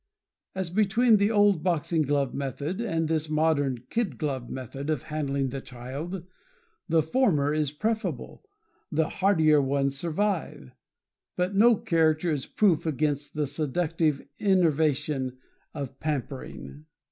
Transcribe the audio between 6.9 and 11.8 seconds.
former is preferable the hardier ones survive; but no